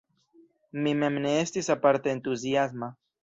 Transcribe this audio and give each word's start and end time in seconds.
Mi 0.85 0.93
mem 1.03 1.19
ne 1.27 1.35
estis 1.43 1.69
aparte 1.75 2.13
entuziasma. 2.17 2.93